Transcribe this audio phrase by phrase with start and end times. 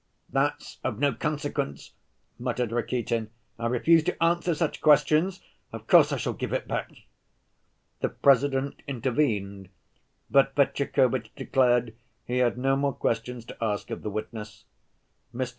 [0.29, 1.93] "That's of no consequence,"
[2.39, 5.41] muttered Rakitin, "I refuse to answer such questions....
[5.71, 6.89] Of course I shall give it back."
[7.99, 9.69] The President intervened,
[10.27, 11.93] but Fetyukovitch declared
[12.25, 14.65] he had no more questions to ask of the witness.
[15.35, 15.49] Mr.